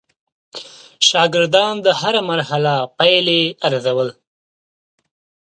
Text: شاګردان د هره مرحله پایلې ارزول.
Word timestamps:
شاګردان 1.09 1.73
د 1.85 1.87
هره 1.99 2.21
مرحله 2.31 2.75
پایلې 2.97 3.41
ارزول. 3.67 4.09